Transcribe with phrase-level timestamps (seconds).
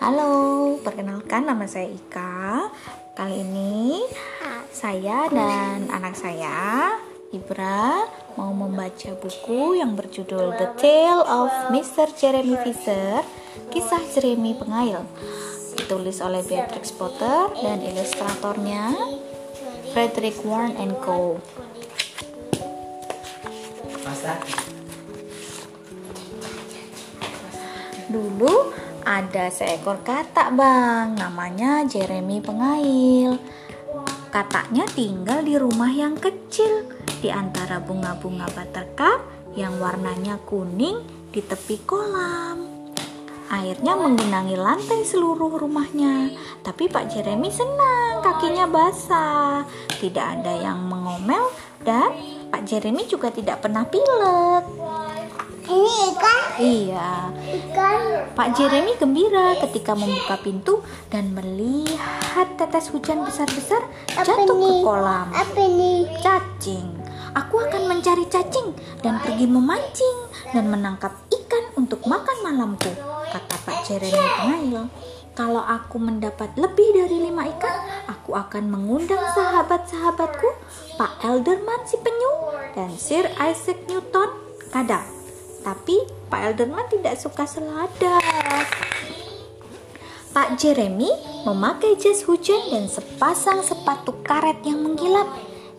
[0.00, 2.72] Halo, perkenalkan nama saya Ika.
[3.12, 4.00] Kali ini
[4.72, 6.96] saya dan anak saya,
[7.36, 12.16] Ibra, mau membaca buku yang berjudul The Tale of Mr.
[12.16, 13.20] Jeremy Fisher,
[13.68, 15.04] Kisah Jeremy Pengail.
[15.76, 18.96] Ditulis oleh Beatrix Potter dan ilustratornya
[19.92, 21.36] Frederick Warren and Co.
[28.08, 28.79] Dulu
[29.10, 33.42] ada seekor katak bang, namanya Jeremy Pengail.
[34.30, 36.86] Kataknya tinggal di rumah yang kecil
[37.18, 39.26] di antara bunga-bunga buttercup
[39.58, 41.02] yang warnanya kuning
[41.34, 42.70] di tepi kolam.
[43.50, 46.30] Airnya menggenangi lantai seluruh rumahnya,
[46.62, 49.66] tapi Pak Jeremy senang kakinya basah.
[49.98, 51.50] Tidak ada yang mengomel
[51.82, 52.14] dan
[52.54, 55.09] Pak Jeremy juga tidak pernah pilek.
[55.70, 56.40] Ini ikan?
[56.58, 57.10] Iya,
[57.46, 58.00] Ikan.
[58.34, 60.82] Pak Jeremy gembira ketika membuka pintu
[61.14, 63.86] dan melihat tetes hujan besar-besar
[64.18, 65.30] jatuh ke kolam.
[65.30, 66.10] Apa ini?
[66.18, 66.98] Cacing.
[67.38, 68.74] Aku akan mencari cacing
[69.06, 70.18] dan pergi memancing
[70.50, 72.90] dan menangkap ikan untuk makan malamku,
[73.30, 74.90] kata Pak Jeremy pengail.
[75.38, 80.50] Kalau aku mendapat lebih dari lima ikan, aku akan mengundang sahabat-sahabatku,
[80.98, 84.34] Pak Elderman si penyu dan Sir Isaac Newton
[84.74, 85.19] kadal.
[85.60, 85.96] Tapi
[86.32, 88.16] Pak Elderman tidak suka selada.
[90.30, 91.10] Pak Jeremy
[91.42, 95.26] memakai jas hujan dan sepasang sepatu karet yang mengkilap.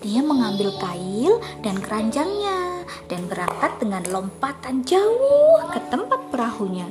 [0.00, 6.86] Dia mengambil kail dan keranjangnya dan berangkat dengan lompatan jauh ke tempat perahunya.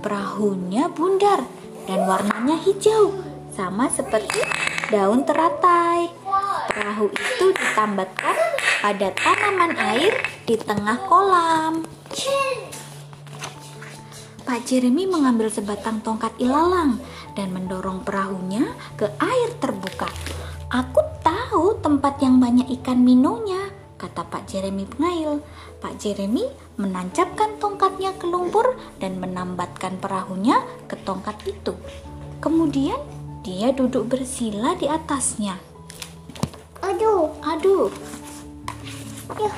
[0.00, 1.44] Perahunya bundar
[1.86, 3.14] dan warnanya hijau,
[3.52, 4.40] sama seperti
[4.88, 6.08] daun teratai.
[6.72, 8.51] Perahu itu ditambatkan
[8.82, 10.10] pada tanaman air
[10.42, 11.86] di tengah kolam.
[14.42, 16.98] Pak Jeremy mengambil sebatang tongkat ilalang
[17.38, 20.10] dan mendorong perahunya ke air terbuka.
[20.66, 23.70] Aku tahu tempat yang banyak ikan minonya,
[24.02, 25.38] kata Pak Jeremy pengail.
[25.78, 26.42] Pak Jeremy
[26.74, 30.58] menancapkan tongkatnya ke lumpur dan menambatkan perahunya
[30.90, 31.78] ke tongkat itu.
[32.42, 32.98] Kemudian
[33.46, 35.54] dia duduk bersila di atasnya.
[36.82, 37.30] Aduh.
[37.42, 37.90] Aduh,
[39.38, 39.52] Ya.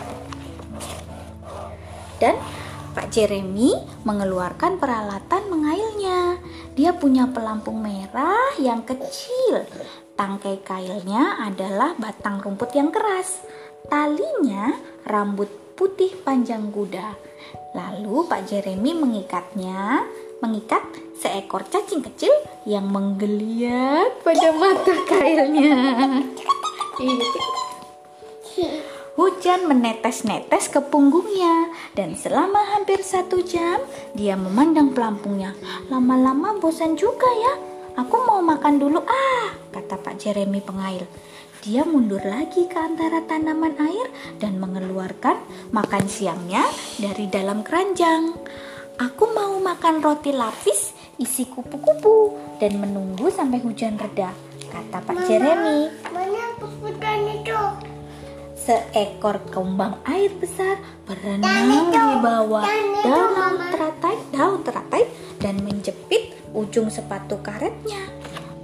[2.23, 2.35] Dan
[2.95, 3.75] Pak Jeremy
[4.07, 6.39] mengeluarkan peralatan mengailnya.
[6.79, 9.67] Dia punya pelampung merah yang kecil.
[10.15, 13.43] Tangkai kailnya adalah batang rumput yang keras.
[13.91, 14.79] Talinya
[15.11, 17.19] rambut putih panjang kuda.
[17.75, 20.07] Lalu Pak Jeremy mengikatnya,
[20.39, 20.87] mengikat
[21.19, 22.31] seekor cacing kecil
[22.63, 25.75] yang menggeliat pada mata kailnya.
[27.03, 27.27] Iya,
[29.25, 33.81] Hujan menetes-netes ke punggungnya dan selama hampir satu jam
[34.13, 35.57] dia memandang pelampungnya.
[35.89, 37.57] Lama-lama bosan juga ya.
[38.05, 41.09] Aku mau makan dulu ah, kata Pak Jeremy pengail.
[41.65, 45.41] Dia mundur lagi ke antara tanaman air dan mengeluarkan
[45.73, 46.69] makan siangnya
[47.01, 48.29] dari dalam keranjang.
[49.01, 54.37] Aku mau makan roti lapis isi kupu-kupu dan menunggu sampai hujan reda,
[54.69, 56.13] kata Pak Jeremy.
[56.13, 57.94] Mana puputan itu?
[58.65, 62.65] Seekor kembang air besar berenang di bawah
[63.05, 63.69] Mama.
[63.69, 65.05] teratai, daun teratai
[65.37, 68.09] dan menjepit ujung sepatu karetnya.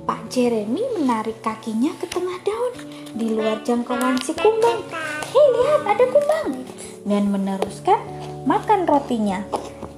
[0.09, 2.75] Pak Jeremy menarik kakinya ke tengah daun
[3.13, 4.81] di luar jangkauan si kumbang.
[5.37, 6.65] Hei lihat ada kumbang
[7.05, 8.01] dan meneruskan
[8.49, 9.45] makan rotinya.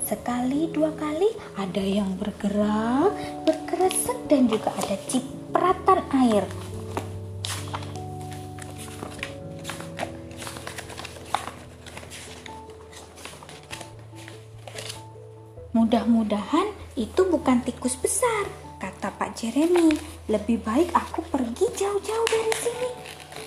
[0.03, 3.15] Sekali dua kali ada yang bergerak,
[3.47, 6.43] berkeresek dan juga ada cipratan air.
[15.82, 18.47] Mudah-mudahan itu bukan tikus besar,
[18.78, 19.91] kata Pak Jeremy.
[20.31, 22.91] Lebih baik aku pergi jauh-jauh dari sini.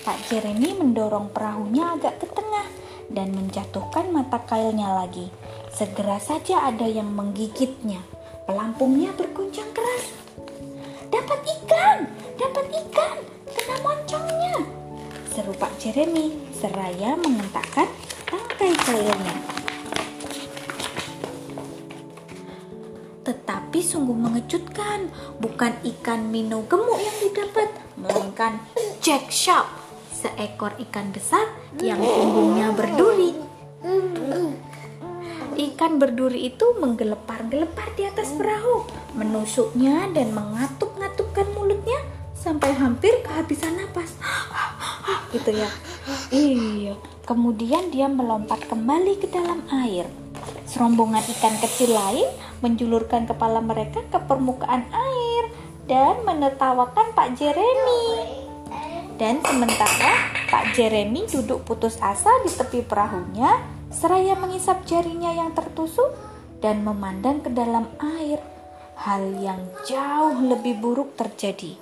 [0.04, 2.68] Pak Jeremy mendorong perahunya agak ke tengah
[3.08, 5.32] dan menjatuhkan mata kailnya lagi.
[5.72, 8.04] Segera saja ada yang menggigitnya.
[8.44, 10.12] Pelampungnya berguncang keras.
[11.08, 12.04] Dapat ikan,
[12.36, 13.16] dapat ikan,
[13.48, 14.60] kena moncongnya.
[15.32, 17.88] Seru Pak Jeremy seraya mengentakkan
[18.28, 19.55] tangkai kailnya.
[23.26, 25.10] Tetapi sungguh mengejutkan,
[25.42, 28.62] bukan ikan mino gemuk yang didapat, melainkan
[29.02, 29.66] Jack Shark,
[30.14, 31.50] seekor ikan besar
[31.82, 33.34] yang punggungnya berduri.
[35.56, 38.86] Ikan berduri itu menggelepar-gelepar di atas perahu,
[39.18, 41.98] menusuknya dan mengatuk-ngatukkan mulutnya
[42.38, 44.14] sampai hampir kehabisan napas.
[45.34, 45.70] gitu ya.
[46.30, 46.94] Iya.
[47.26, 50.06] Kemudian dia melompat kembali ke dalam air.
[50.76, 52.28] Serombongan ikan kecil lain
[52.60, 55.48] menjulurkan kepala mereka ke permukaan air
[55.88, 58.04] dan menertawakan Pak Jeremy.
[59.16, 63.56] Dan sementara Pak Jeremy duduk putus asa di tepi perahunya,
[63.88, 66.12] seraya mengisap jarinya yang tertusuk
[66.60, 68.36] dan memandang ke dalam air.
[69.00, 71.72] Hal yang jauh lebih buruk terjadi.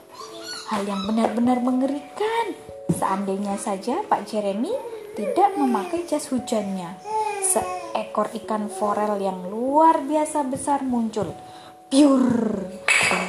[0.71, 2.55] Hal yang benar-benar mengerikan.
[2.95, 4.71] Seandainya saja Pak Jeremy
[5.19, 7.14] tidak memakai jas hujannya.
[7.95, 11.31] Seekor ikan forel yang luar biasa besar muncul.
[11.87, 12.67] Piur!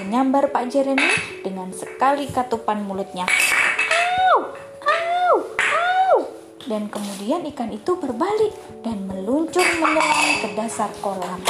[0.01, 1.05] Menyambar Pak Jeremy
[1.45, 3.29] dengan sekali katupan mulutnya.
[3.29, 4.57] Au!
[4.81, 5.33] Au!
[5.53, 6.17] Au!
[6.65, 11.45] Dan kemudian ikan itu berbalik dan meluncur menyelam ke dasar kolam.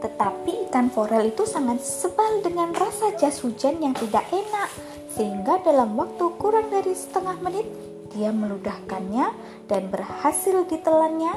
[0.00, 4.72] Tetapi ikan forel itu sangat sebal dengan rasa jas hujan yang tidak enak,
[5.12, 7.68] sehingga dalam waktu kurang dari setengah menit
[8.16, 9.28] dia meludahkannya
[9.68, 11.36] dan berhasil ditelannya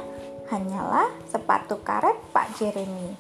[0.52, 3.16] hanyalah sepatu karet Pak Jeremy.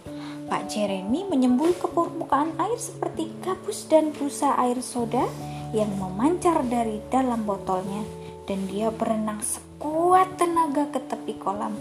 [0.51, 5.24] Pak Jeremy menyembul ke permukaan air seperti gabus dan busa air soda
[5.72, 8.04] yang memancar dari dalam botolnya
[8.44, 11.72] dan dia berenang sekuat tenaga ke tepi kolam.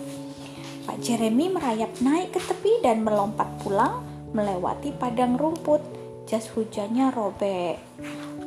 [0.87, 5.83] Pak Jeremy merayap naik ke tepi dan melompat pulang melewati padang rumput.
[6.31, 7.83] Jas hujannya robek.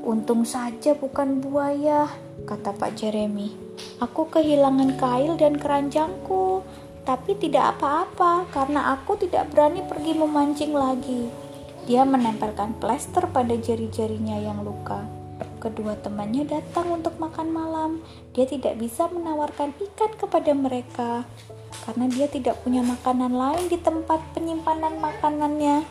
[0.08, 2.08] Untung saja bukan buaya,
[2.48, 3.52] kata Pak Jeremy.
[4.00, 6.64] Aku kehilangan kail dan keranjangku,
[7.04, 11.28] tapi tidak apa-apa karena aku tidak berani pergi memancing lagi.
[11.84, 15.04] Dia menempelkan plester pada jari-jarinya yang luka.
[15.60, 17.92] Kedua temannya datang untuk makan malam.
[18.32, 21.28] Dia tidak bisa menawarkan ikan kepada mereka
[21.84, 25.84] karena dia tidak punya makanan lain di tempat penyimpanan makanannya.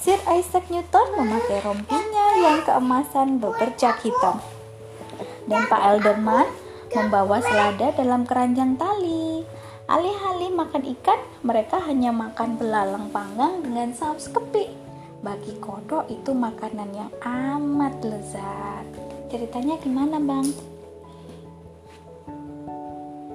[0.00, 4.40] Sir Isaac Newton memakai rompinya yang keemasan bebercak hitam.
[5.44, 6.48] Dan Pak Elderman
[6.94, 9.44] membawa selada dalam keranjang tali.
[9.88, 14.68] Alih-alih makan ikan, mereka hanya makan belalang panggang dengan saus kepik.
[15.24, 18.84] Bagi kodok itu makanan yang amat lezat.
[19.32, 20.46] Ceritanya gimana bang?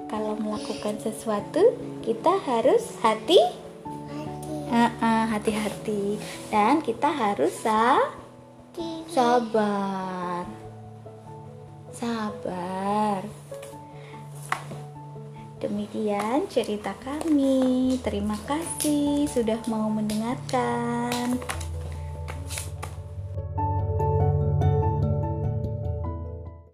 [0.06, 1.74] Kalau melakukan sesuatu,
[2.06, 3.64] kita harus hati
[5.34, 6.16] hati-hati
[6.48, 7.98] dan kita harus sa
[9.10, 10.46] sabar
[11.90, 13.23] sabar
[15.64, 17.96] demikian cerita kami.
[18.04, 21.40] Terima kasih sudah mau mendengarkan